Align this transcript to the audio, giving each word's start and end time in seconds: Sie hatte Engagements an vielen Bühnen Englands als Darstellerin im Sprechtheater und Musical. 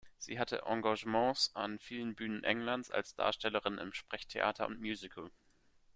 Sie 0.17 0.39
hatte 0.39 0.63
Engagements 0.65 1.55
an 1.55 1.77
vielen 1.77 2.15
Bühnen 2.15 2.43
Englands 2.43 2.89
als 2.89 3.13
Darstellerin 3.13 3.77
im 3.77 3.93
Sprechtheater 3.93 4.65
und 4.65 4.81
Musical. 4.81 5.29